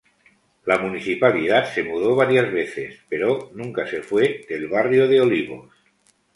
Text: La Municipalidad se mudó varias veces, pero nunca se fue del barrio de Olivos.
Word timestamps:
La 0.65 0.79
Municipalidad 0.79 1.71
se 1.71 1.83
mudó 1.83 2.15
varias 2.15 2.51
veces, 2.51 3.03
pero 3.07 3.51
nunca 3.53 3.85
se 3.85 4.01
fue 4.01 4.43
del 4.49 4.67
barrio 4.67 5.07
de 5.07 5.21
Olivos. 5.21 5.71